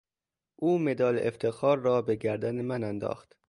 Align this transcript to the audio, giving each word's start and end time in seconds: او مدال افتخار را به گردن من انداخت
او 0.55 0.79
مدال 0.79 1.19
افتخار 1.21 1.77
را 1.77 2.01
به 2.01 2.15
گردن 2.15 2.61
من 2.61 2.83
انداخت 2.83 3.35